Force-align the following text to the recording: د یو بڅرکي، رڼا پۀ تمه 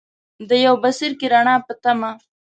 د 0.49 0.51
یو 0.65 0.75
بڅرکي، 0.83 1.27
رڼا 1.33 1.55
پۀ 1.65 1.73
تمه 1.83 2.11